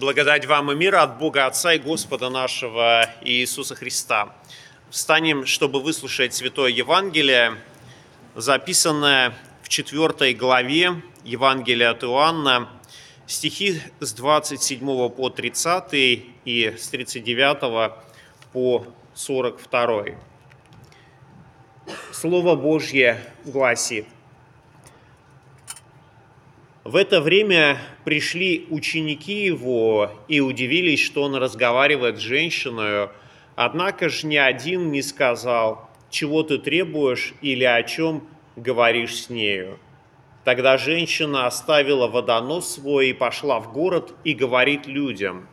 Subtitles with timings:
[0.00, 4.34] Благодать вам и мир от Бога Отца и Господа нашего Иисуса Христа.
[4.88, 7.58] Встанем, чтобы выслушать Святое Евангелие,
[8.34, 12.70] записанное в 4 главе Евангелия от Иоанна,
[13.26, 17.92] стихи с 27 по 30 и с 39
[18.54, 20.04] по 42.
[22.10, 24.06] Слово Божье гласит–
[26.84, 33.10] в это время пришли ученики его и удивились, что он разговаривает с женщиной,
[33.54, 39.78] однако же ни один не сказал, чего ты требуешь или о чем говоришь с нею.
[40.44, 45.48] Тогда женщина оставила водонос свой и пошла в город и говорит людям,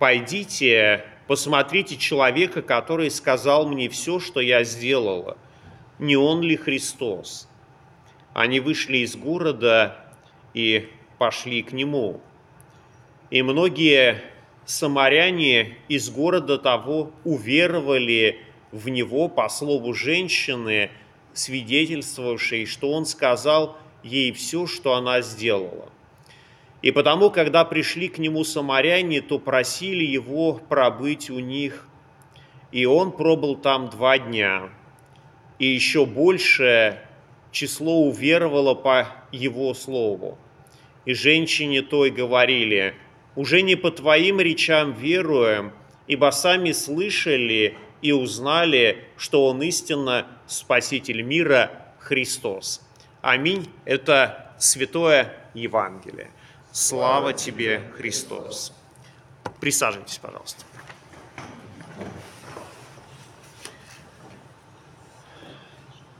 [0.00, 5.38] «Пойдите, посмотрите человека, который сказал мне все, что я сделала.
[6.00, 7.48] Не он ли Христос?»
[8.34, 10.07] Они вышли из города
[10.54, 10.88] и
[11.18, 12.20] пошли к нему.
[13.30, 14.22] И многие
[14.64, 18.40] самаряне из города того уверовали
[18.72, 20.90] в него по слову женщины,
[21.32, 25.90] свидетельствовавшей, что он сказал ей все, что она сделала.
[26.82, 31.88] И потому, когда пришли к нему самаряне, то просили его пробыть у них,
[32.70, 34.70] и он пробыл там два дня.
[35.58, 37.00] И еще больше
[37.50, 40.38] число уверовало по его слову.
[41.04, 42.94] И женщине той говорили,
[43.36, 45.72] уже не по твоим речам веруем,
[46.06, 52.82] ибо сами слышали и узнали, что Он истинно Спаситель мира Христос.
[53.20, 53.70] Аминь.
[53.84, 56.30] Это Святое Евангелие.
[56.72, 58.72] Слава тебе, Христос.
[59.60, 60.64] Присаживайтесь, пожалуйста.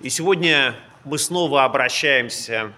[0.01, 0.77] И сегодня
[1.09, 2.75] мы снова обращаемся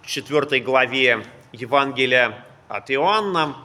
[0.00, 3.56] к четвертой главе Евангелия от Иоанна.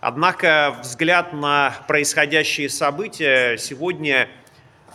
[0.00, 4.30] Однако взгляд на происходящие события сегодня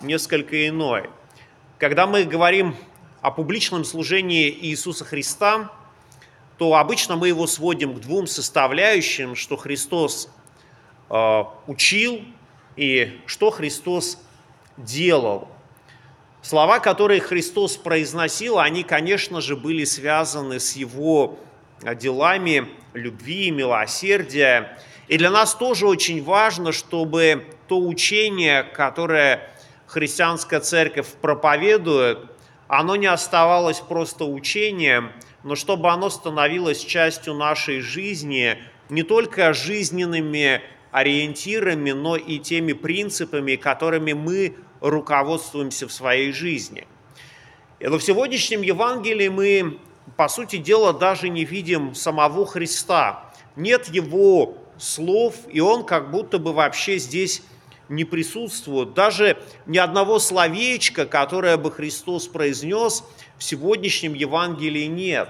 [0.02, 1.12] несколько иной.
[1.78, 2.76] Когда мы говорим
[3.22, 5.72] о публичном служении Иисуса Христа,
[6.58, 10.30] то обычно мы его сводим к двум составляющим, что Христос
[11.12, 12.24] э, учил
[12.76, 14.18] и что Христос
[14.78, 15.48] делал–
[16.46, 21.40] Слова, которые Христос произносил, они, конечно же, были связаны с Его
[21.96, 24.78] делами любви, милосердия.
[25.08, 29.50] И для нас тоже очень важно, чтобы то учение, которое
[29.88, 32.20] христианская церковь проповедует,
[32.68, 40.62] оно не оставалось просто учением, но чтобы оно становилось частью нашей жизни, не только жизненными
[40.96, 46.88] ориентирами, но и теми принципами, которыми мы руководствуемся в своей жизни.
[47.82, 49.80] Но в сегодняшнем Евангелии мы,
[50.16, 53.30] по сути дела, даже не видим самого Христа.
[53.58, 57.42] Нет его слов, и он как будто бы вообще здесь
[57.90, 58.94] не присутствует.
[58.94, 63.04] Даже ни одного словечка, которое бы Христос произнес,
[63.38, 65.28] в сегодняшнем Евангелии нет.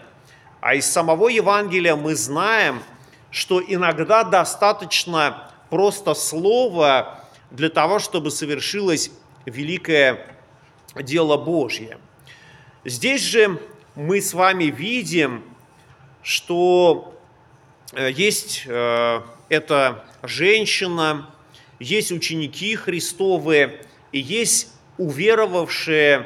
[0.61, 2.83] А из самого Евангелия мы знаем,
[3.31, 7.19] что иногда достаточно просто слова
[7.51, 9.11] для того, чтобы совершилось
[9.45, 10.25] великое
[10.95, 11.97] дело Божье.
[12.85, 13.59] Здесь же
[13.93, 15.43] мы с вами видим,
[16.23, 17.13] что
[17.91, 21.29] э, есть э, эта женщина,
[21.81, 23.81] есть ученики Христовы
[24.13, 26.25] и есть уверовавшие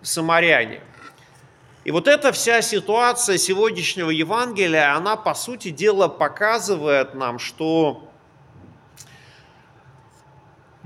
[0.00, 0.80] самаряне.
[1.84, 8.05] И вот эта вся ситуация сегодняшнего Евангелия, она, по сути дела, показывает нам, что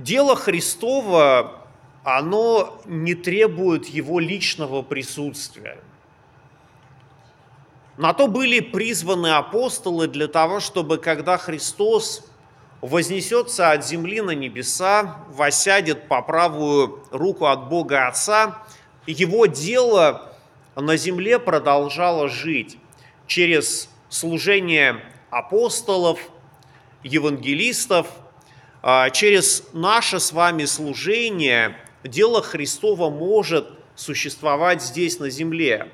[0.02, 1.66] дело Христова
[2.02, 5.78] оно не требует его личного присутствия.
[7.96, 12.24] На то были призваны апостолы для того, чтобы когда Христос
[12.80, 18.62] вознесется от земли на небеса, восядет по правую руку от Бога Отца,
[19.06, 20.34] его дело
[20.76, 22.78] на земле продолжало жить
[23.26, 26.20] через служение апостолов,
[27.02, 28.06] евангелистов,
[29.12, 35.90] через наше с вами служение– дело Христово может существовать здесь на земле.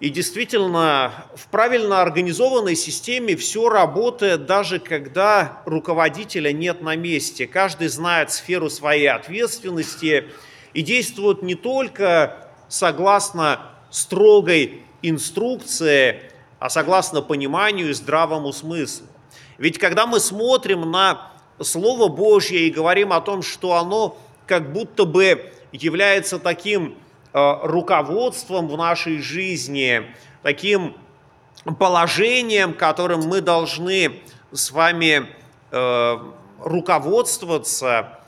[0.00, 7.46] И действительно, в правильно организованной системе все работает, даже когда руководителя нет на месте.
[7.46, 10.28] Каждый знает сферу своей ответственности
[10.74, 16.20] и действует не только согласно строгой инструкции,
[16.58, 19.06] а согласно пониманию и здравому смыслу.
[19.56, 24.16] Ведь когда мы смотрим на Слово Божье и говорим о том, что оно
[24.46, 26.96] как будто бы является таким
[27.32, 30.96] э, руководством в нашей жизни, таким
[31.78, 34.20] положением, которым мы должны
[34.50, 35.26] с вами
[35.70, 36.18] э,
[36.58, 38.18] руководствоваться,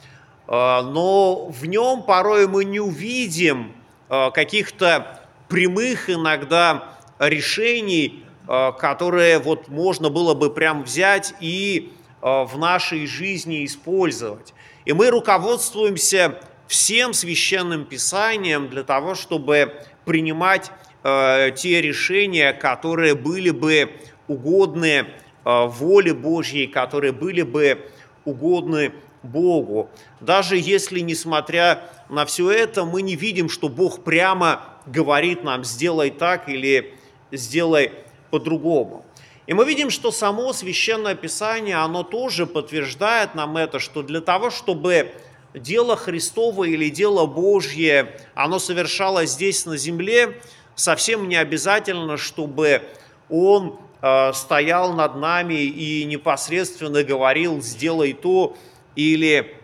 [0.46, 0.50] э,
[0.82, 3.72] но в нем порой мы не увидим
[4.06, 5.18] каких-то
[5.48, 11.90] прямых иногда решений, которые вот можно было бы прям взять и
[12.24, 14.54] в нашей жизни использовать.
[14.86, 19.74] И мы руководствуемся всем священным писанием для того, чтобы
[20.06, 20.70] принимать
[21.02, 23.92] э, те решения, которые были бы
[24.26, 25.04] угодны э,
[25.44, 27.90] воле Божьей, которые были бы
[28.24, 28.92] угодны
[29.22, 29.90] Богу.
[30.20, 36.10] Даже если, несмотря на все это, мы не видим, что Бог прямо говорит нам «сделай
[36.10, 36.94] так» или
[37.30, 37.92] «сделай
[38.30, 39.04] по-другому».
[39.46, 44.50] И мы видим, что само Священное Писание, оно тоже подтверждает нам это, что для того,
[44.50, 45.12] чтобы
[45.52, 50.40] дело Христово или дело Божье, оно совершалось здесь на земле,
[50.74, 52.82] совсем не обязательно, чтобы
[53.28, 58.56] Он э, стоял над нами и непосредственно говорил «сделай то»
[58.96, 59.54] или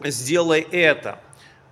[0.00, 1.20] «сделай это».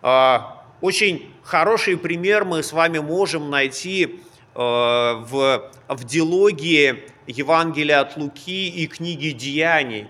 [0.02, 0.38] Э,
[0.80, 4.20] очень хороший пример мы с вами можем найти
[4.54, 10.08] э, в, в диалоге Евангелия от Луки и книги «Деяний»,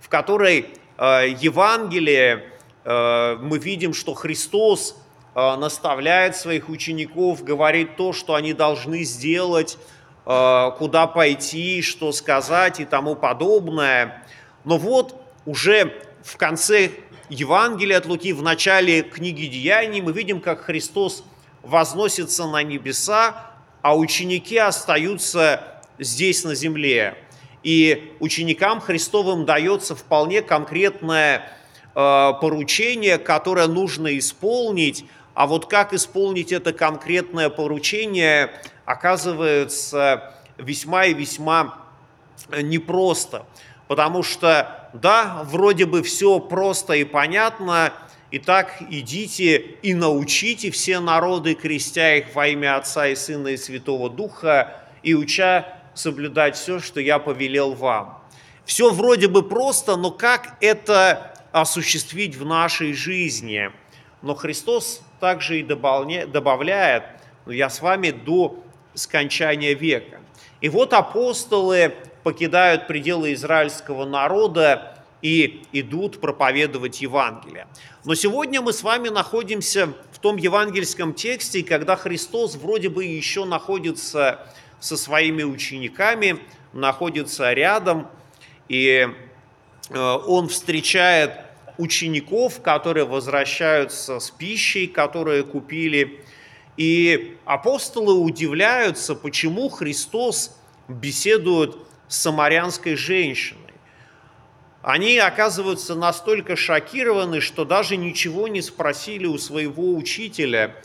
[0.00, 0.66] в которой
[0.98, 4.96] э, Евангелие Э, мы видим, что Христос
[5.34, 9.78] э, наставляет своих учеников, говорит то, что они должны сделать,
[10.26, 14.26] куда пойти, что сказать и тому подобное.
[14.64, 16.92] Но вот уже в конце
[17.28, 21.24] Евангелия от Луки, в начале книги Деяний, мы видим, как Христос
[21.60, 23.50] возносится на небеса,
[23.82, 27.16] а ученики остаются здесь на земле.
[27.62, 31.50] И ученикам Христовым дается вполне конкретная
[31.94, 35.04] Э, поручение, которое нужно исполнить,
[35.34, 38.50] а вот как исполнить это конкретное поручение,
[38.84, 41.78] оказывается весьма и весьма
[42.50, 43.46] непросто.
[43.86, 47.92] Потому что, да, вроде бы все просто и понятно,
[48.36, 54.10] Итак, идите и научите все народы, крестя их во имя Отца и Сына и Святого
[54.10, 58.22] Духа, и уча соблюдать все, что я повелел вам.
[58.64, 63.70] Все вроде бы просто, но как это осуществить в нашей жизни.
[64.22, 67.04] Но Христос также и добавляет,
[67.46, 68.62] я с вами до
[68.94, 70.20] скончания века.
[70.60, 77.66] И вот апостолы покидают пределы израильского народа и идут проповедовать Евангелие.
[78.04, 83.44] Но сегодня мы с вами находимся в том евангельском тексте, когда Христос вроде бы еще
[83.44, 84.46] находится
[84.84, 86.40] со своими учениками,
[86.74, 88.06] находится рядом,
[88.68, 89.08] и
[89.88, 91.40] э, он встречает
[91.78, 96.20] учеников, которые возвращаются с пищей, которые купили.
[96.76, 100.54] И апостолы удивляются, почему Христос
[100.86, 103.60] беседует с самарянской женщиной.
[104.82, 110.76] Они оказываются настолько шокированы, что даже ничего не спросили у своего учителя.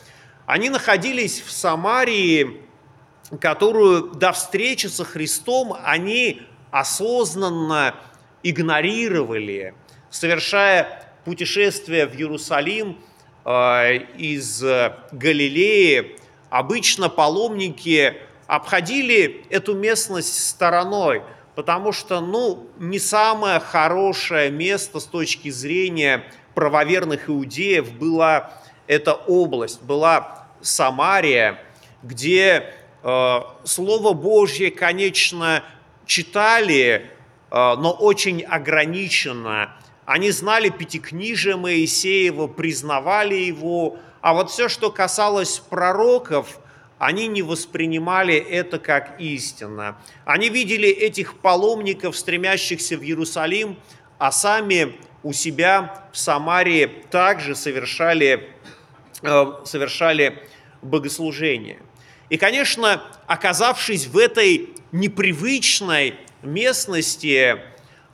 [0.46, 2.69] Они находились в Самарии,
[3.40, 6.42] которую до встречи со Христом они
[6.72, 7.96] осознанно
[8.44, 9.74] игнорировали–
[10.10, 12.98] совершая путешествие в Иерусалим
[13.46, 14.62] э, из
[15.12, 16.18] Галилеи,
[16.50, 18.16] обычно паломники
[18.48, 21.24] обходили эту местность стороной,
[21.56, 26.24] потому что, ну, не самое хорошее место с точки зрения
[26.56, 28.54] правоверных иудеев была
[28.88, 31.60] эта область, была Самария,
[32.02, 35.64] где Слово Божье, конечно,
[36.06, 37.12] читали,
[37.52, 39.76] э, но очень ограниченно–
[40.10, 46.58] они знали Пятикнижие Моисеева, признавали его, а вот все, что касалось пророков,
[46.98, 50.00] они не воспринимали это как истина.
[50.26, 53.78] Они видели этих паломников, стремящихся в Иерусалим,
[54.18, 58.50] а сами у себя в Самарии также совершали,
[59.22, 60.42] э, совершали
[60.82, 61.84] богослужение.
[62.30, 67.60] И, конечно, оказавшись в этой непривычной местности,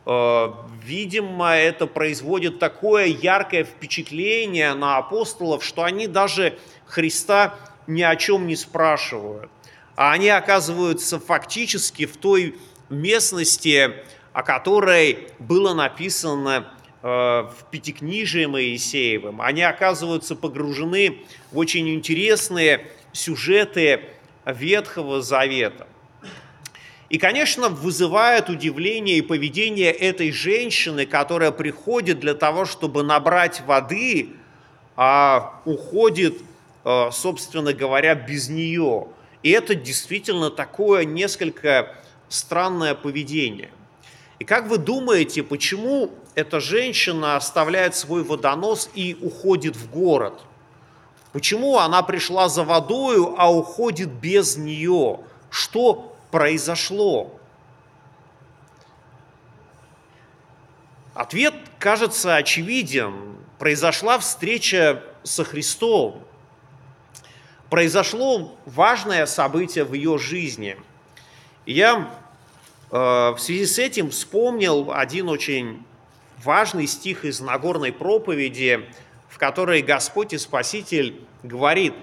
[0.06, 0.54] Э,
[0.84, 7.56] видимо, это производит такое яркое впечатление на апостолов, что они даже Христа
[7.88, 9.50] ни о чем не спрашивают.
[9.96, 12.58] А они оказываются фактически в той
[12.90, 13.94] местности,
[14.34, 16.68] о которой было написано
[17.02, 19.42] э, в Пятикнижии Моисеевым.
[19.42, 24.02] Они оказываются погружены в очень интересные сюжеты
[24.46, 25.88] Ветхого Завета.
[27.10, 34.32] И, конечно, вызывает удивление и поведение этой женщины, которая приходит для того, чтобы набрать воды,
[34.96, 36.38] а уходит,
[36.84, 39.08] э, собственно говоря, без нее.
[39.44, 41.96] И это действительно такое несколько
[42.28, 43.70] странное поведение.
[44.40, 50.34] И как вы думаете, почему эта женщина оставляет свой водонос и уходит в город?
[51.36, 55.20] Почему она пришла за водою, а уходит без нее?
[55.50, 57.30] Что произошло?
[61.14, 63.36] Ответ кажется очевиден.
[63.60, 66.24] Произошла встреча со Христом.
[67.70, 70.78] Произошло важное событие в ее жизни.
[71.66, 72.10] И я
[72.92, 75.86] э, в связи с этим вспомнил один очень
[76.42, 78.90] важный стих из Нагорной проповеди,
[79.36, 81.94] в которой Господь и Спаситель говорит,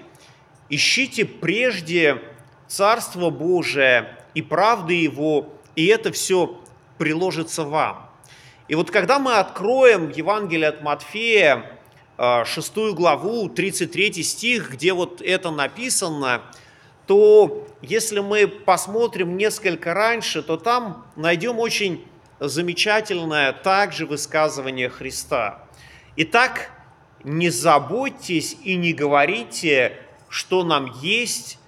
[0.69, 2.21] «Ищите прежде
[2.67, 6.61] Царство Божие и правды Его, и это все
[6.99, 8.07] приложится вам».
[8.67, 11.79] И вот когда мы откроем Евангелие от Матфея,
[12.19, 16.43] 6 э, главу, 33 стих, где вот это написано,
[17.07, 22.05] то если мы посмотрим несколько раньше, то там найдем очень
[22.39, 25.63] замечательное также высказывание Христа.
[26.15, 26.69] Итак,
[27.23, 29.97] не заботьтесь и не говорите,
[30.29, 31.59] что нам есть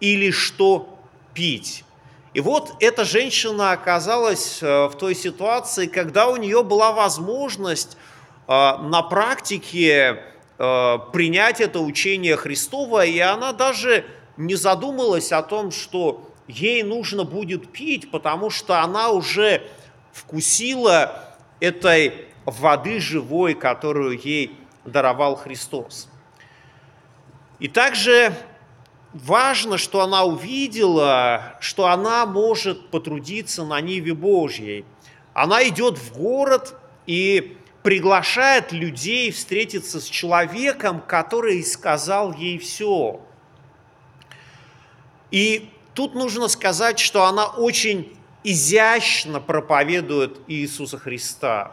[0.00, 0.98] или что
[1.34, 1.84] пить.
[2.32, 8.50] И вот эта женщина оказалась э, в той ситуации, когда у нее была возможность э,
[8.50, 10.22] на практике
[10.58, 14.04] э, принять это учение Христова, и она даже
[14.36, 19.62] не задумалась о том, что ей нужно будет пить, потому что она уже
[20.12, 26.08] вкусила этой воды живой, которую ей даровал Христос.
[27.58, 28.34] И также
[29.12, 34.84] важно, что она увидела, что она может потрудиться на Ниве Божьей.
[35.32, 36.74] Она идет в город
[37.06, 43.20] и приглашает людей встретиться с человеком, который сказал ей все.
[45.30, 51.72] И тут нужно сказать, что она очень изящно проповедует Иисуса Христа.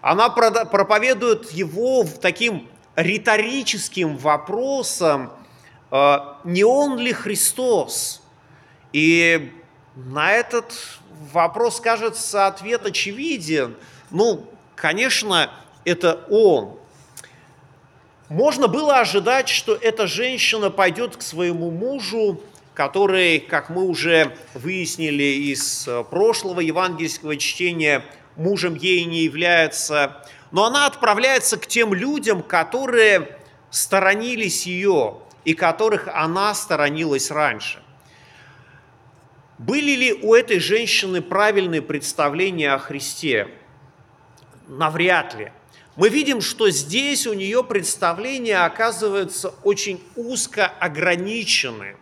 [0.00, 5.32] Она проповедует его таким риторическим вопросом,
[5.90, 8.22] а, не он ли Христос?
[8.92, 9.52] И
[9.94, 10.72] на этот
[11.32, 13.76] вопрос, кажется, ответ очевиден.
[14.10, 15.50] Ну, конечно,
[15.84, 16.78] это он.
[18.28, 22.40] Можно было ожидать, что эта женщина пойдет к своему мужу,
[22.74, 28.04] который, как мы уже выяснили из прошлого евангельского чтения,
[28.36, 33.38] мужем ей не является, но она отправляется к тем людям, которые
[33.70, 37.82] сторонились ее, и которых она сторонилась раньше.
[39.58, 43.48] Были ли у этой женщины правильные представления о Христе?
[44.68, 45.52] Навряд ли.
[45.96, 51.96] Мы видим, что здесь у нее представления оказываются очень узко ограничены.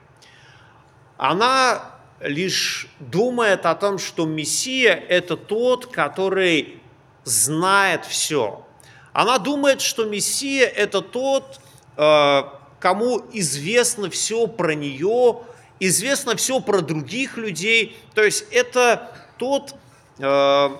[1.16, 6.80] Она лишь думает о том, что Мессия– это тот, который
[7.24, 8.64] знает все.
[9.12, 11.60] Она думает, что Мессия– это тот,
[11.96, 12.42] э,
[12.80, 15.40] кому известно все про нее,
[15.80, 17.96] известно все про других людей.
[18.14, 19.74] То есть это тот,
[20.18, 20.70] э,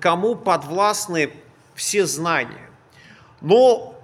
[0.00, 1.32] кому подвластны
[1.74, 2.70] все знания.
[3.40, 3.94] Но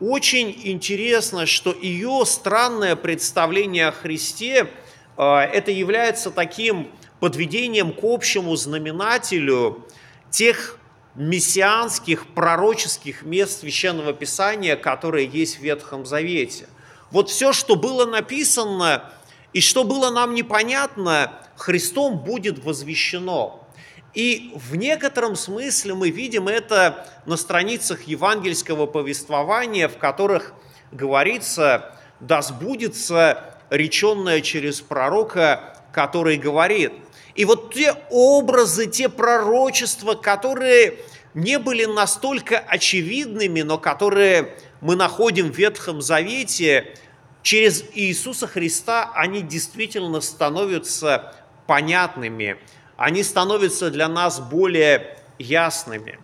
[0.00, 4.68] очень интересно, что ее странное представление о Христе
[5.16, 9.86] это является таким подведением к общему знаменателю
[10.30, 10.78] тех
[11.14, 16.68] мессианских, пророческих мест Священного Писания, которые есть в Ветхом Завете.
[17.10, 19.10] Вот все, что было написано
[19.52, 23.66] и что было нам непонятно, Христом будет возвещено.
[24.12, 30.52] И в некотором смысле мы видим это на страницах евангельского повествования, в которых
[30.92, 36.92] говорится, да сбудется реченное через пророка, который говорит–
[37.36, 40.98] и вот те образы, те пророчества, которые
[41.34, 46.96] не были настолько очевидными, но которые мы находим в Ветхом Завете,
[47.42, 51.34] через Иисуса Христа они действительно становятся
[51.66, 52.56] понятными,
[52.96, 56.18] они становятся для нас более ясными.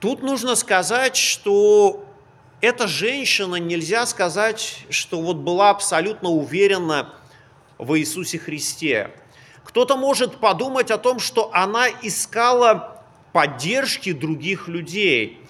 [0.00, 2.03] Тут нужно сказать, что
[2.64, 7.10] эта женщина, нельзя сказать, что вот была абсолютно уверена
[7.78, 9.10] в Иисусе Христе.
[9.64, 13.02] Кто-то может подумать о том, что она искала
[13.32, 15.40] поддержки других людей.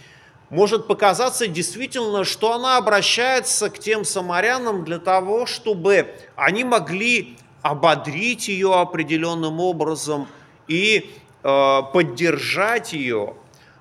[0.50, 8.48] Может показаться действительно, что она обращается к тем самарянам для того, чтобы они могли ободрить
[8.48, 10.26] ее определенным образом
[10.66, 11.10] и
[11.42, 13.34] э, поддержать ее.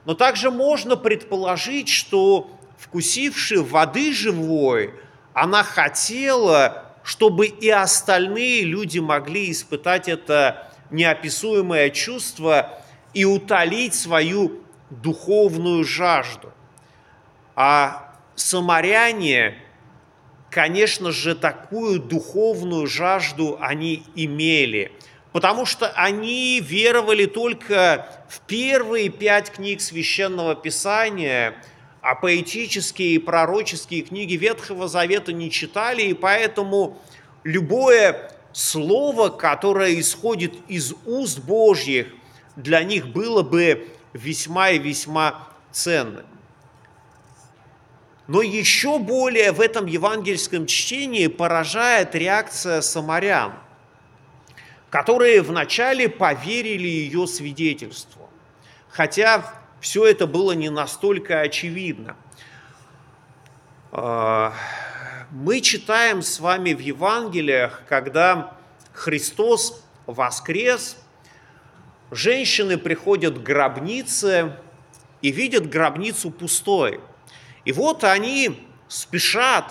[0.05, 2.49] Но также можно предположить, что
[2.83, 4.93] вкусивши воды живой,
[5.33, 12.81] она хотела чтобы и остальные люди могли испытать это неописуемое чувство
[13.13, 16.51] и утолить свою духовную жажду.
[17.55, 19.55] А самаряне,
[20.49, 24.91] конечно же, такую духовную жажду они имели,
[25.33, 31.55] потому что они веровали только в первые пять книг Священного Писания,
[32.03, 37.01] а поэтические и пророческие книги Ветхого Завета не читали, и поэтому
[37.45, 42.07] любое слово, которое исходит из уст Божьих,
[42.57, 46.25] для них было бы весьма и весьма ценным.
[48.27, 53.53] Но еще более в этом евангельском чтении поражает реакция самарян,
[54.89, 58.29] которые вначале поверили ее свидетельству,
[58.89, 62.15] хотя все это было не настолько очевидно.
[63.91, 64.53] А,
[65.29, 68.55] мы читаем с вами в Евангелиях, когда
[68.93, 70.95] Христос воскрес,
[72.11, 74.57] женщины приходят к гробнице
[75.21, 77.01] и видят гробницу пустой.
[77.65, 79.69] И вот они спешат,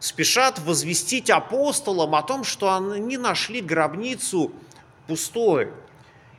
[0.00, 4.50] спешат возвестить апостолам о том, что они нашли гробницу
[5.06, 5.70] пустой.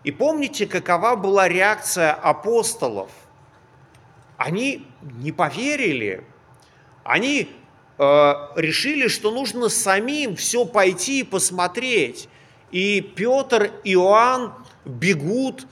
[0.03, 3.09] И помните, какова была реакция апостолов?
[4.37, 6.25] Они не поверили,
[7.03, 7.49] они
[7.97, 12.27] Э, решили, что нужно самим все пойти и посмотреть.
[12.71, 15.67] И Петр, и Иоанн бегут,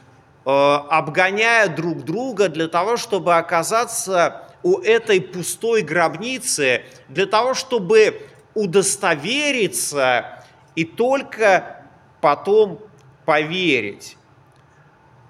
[0.46, 8.22] э, обгоняя друг друга для того, чтобы оказаться у этой пустой гробницы, для того, чтобы
[8.54, 10.44] удостовериться
[10.76, 11.88] и только
[12.22, 12.80] потом
[13.26, 14.16] поверить.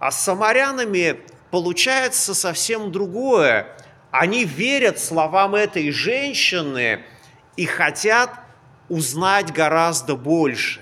[0.02, 1.18] А с самарянами
[1.52, 3.78] получается совсем другое.
[4.10, 7.04] Они верят словам этой женщины
[7.56, 8.32] и хотят
[8.90, 10.82] узнать гораздо больше.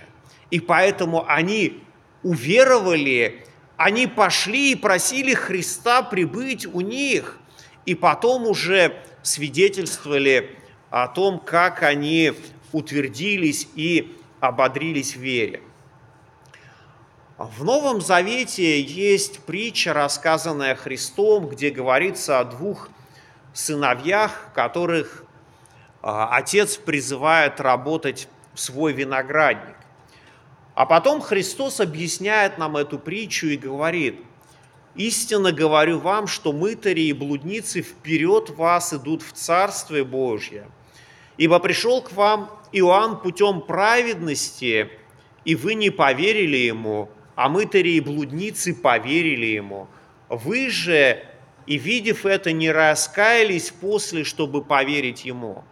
[0.52, 1.84] И поэтому они
[2.24, 3.46] уверовали,
[3.76, 7.40] они пошли и просили Христа прибыть у них,
[7.86, 10.56] и потом уже свидетельствовали
[10.92, 12.32] о том, как они
[12.72, 15.62] утвердились и ободрились в вере.
[17.40, 22.90] В Новом Завете есть притча, рассказанная Христом, где говорится о двух
[23.54, 25.24] сыновьях, которых
[26.02, 29.78] а, отец призывает работать в свой виноградник.
[30.76, 34.20] А потом Христос объясняет нам эту притчу и говорит,
[34.96, 40.70] «Истинно говорю вам, что мытари и блудницы вперед вас идут в Царствие Божье,
[41.38, 44.90] ибо пришел к вам Иоанн путем праведности,
[45.46, 49.88] и вы не поверили ему, а мытари и блудницы поверили ему.
[50.28, 51.24] Вы же
[51.68, 55.64] и, видев это, не раскаялись после, чтобы поверить ему.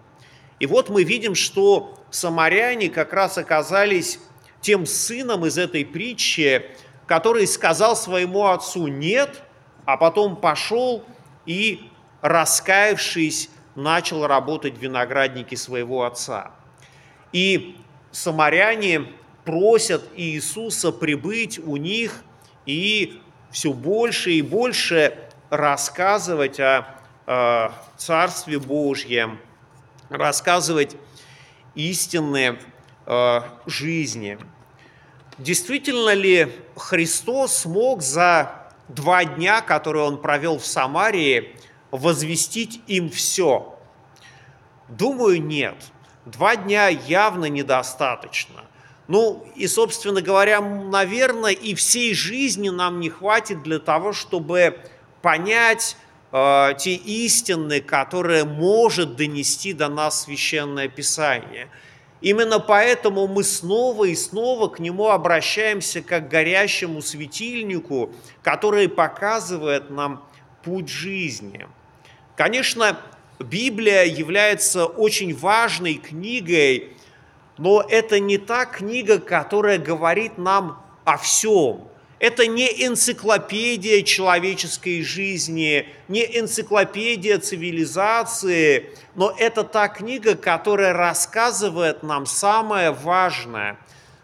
[0.62, 4.18] И вот мы видим, что самаряне как раз оказались
[4.62, 6.64] тем сыном из этой притчи,
[7.06, 9.44] который сказал своему отцу «нет»,
[9.84, 11.04] а потом пошел
[11.46, 11.82] и,
[12.22, 16.54] раскаявшись, начал работать в винограднике своего отца.
[17.34, 17.76] И
[18.12, 19.08] самаряне
[19.48, 22.22] просят Иисуса прибыть у них
[22.66, 25.18] и все больше и больше
[25.50, 26.86] рассказывать о,
[27.26, 29.40] о Царстве Божьем,
[30.10, 30.98] рассказывать
[31.76, 32.60] истинные
[33.06, 34.38] э, жизни.
[35.38, 41.56] Действительно ли Христос смог за два дня, которые он провел в Самарии,
[41.92, 43.80] возвестить им все?
[44.90, 45.78] Думаю, нет.
[46.26, 48.68] Два дня явно недостаточно.
[49.08, 54.80] Ну и, собственно говоря, наверное, и всей жизни нам не хватит для того, чтобы
[55.22, 55.96] понять
[56.32, 61.70] э, те истины, которые может донести до нас Священное Писание.
[62.20, 69.90] Именно поэтому мы снова и снова к нему обращаемся как к горящему светильнику, который показывает
[69.90, 70.26] нам
[70.64, 71.68] путь жизни.
[72.36, 73.00] Конечно,
[73.40, 76.90] Библия является очень важной книгой,
[77.58, 81.88] но это не та книга, которая говорит нам о всем.
[82.20, 92.26] Это не энциклопедия человеческой жизни, не энциклопедия цивилизации, но это та книга, которая рассказывает нам
[92.26, 93.78] самое важное.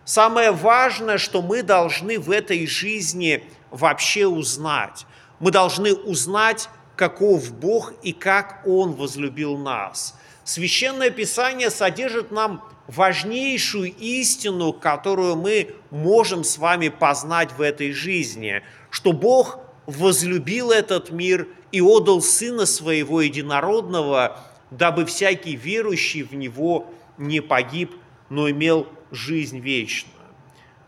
[0.06, 5.06] Самое важное, что мы должны в этой жизни вообще узнать.
[5.40, 10.16] Мы должны узнать, каков Бог и как Он возлюбил нас.
[10.44, 18.62] Священное Писание содержит нам важнейшую истину, которую мы можем с вами познать в этой жизни,
[18.90, 26.92] что Бог возлюбил этот мир и отдал Сына Своего Единородного, дабы всякий верующий в Него
[27.18, 27.96] не погиб,
[28.30, 30.14] но имел жизнь вечную.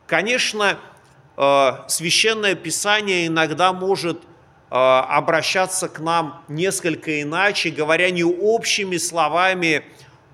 [0.05, 0.79] Конечно,
[1.37, 4.21] э, Священное Писание иногда может
[4.69, 9.83] обращаться к нам несколько иначе, говоря не общими словами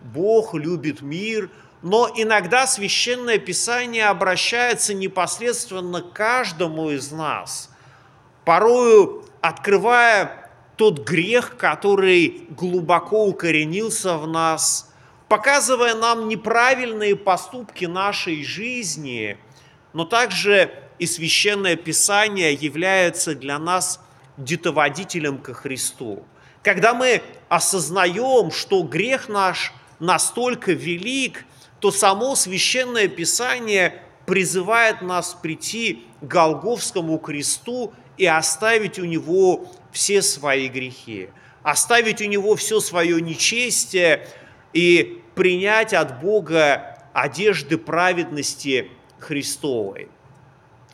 [0.02, 1.50] «Бог любит мир»,
[1.82, 7.70] но иногда Священное Писание обращается непосредственно к каждому из нас,
[8.46, 14.92] порою открывая тот грех, который глубоко укоренился в нас,
[15.28, 19.38] показывая нам неправильные поступки нашей жизни,
[19.94, 24.00] но также и Священное Писание является для нас
[24.44, 26.24] детоводителем ко Христу.
[26.64, 31.46] Когда мы осознаем, что грех наш настолько велик,
[31.80, 40.22] то само Священное Писание призывает нас прийти к Голговскому кресту и оставить у него все
[40.22, 41.30] свои грехи,
[41.64, 44.28] оставить у него все свое нечестие
[44.74, 50.10] и принять от Бога одежды праведности Христовой.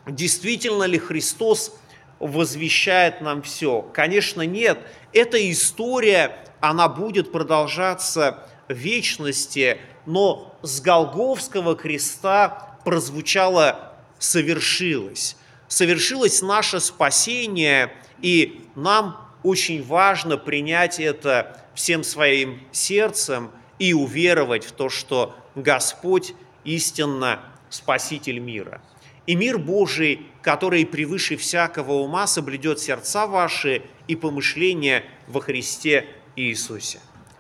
[0.08, 1.78] Действительно ли Христос
[2.19, 3.82] возвещает нам все?
[3.82, 4.80] Конечно, нет.
[5.13, 15.38] Эта история, она будет продолжаться в вечности, но с Голговского креста прозвучало «совершилось».
[15.67, 24.71] Совершилось наше спасение, и нам очень важно принять это всем своим сердцем и уверовать в
[24.71, 28.82] то, что Господь истинно Спаситель мира.
[29.28, 37.00] И мир Божий, который превыше всякого ума, соблюдет сердца ваши и помышления во Христе Иисусе.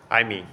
[0.09, 0.45] Аминь.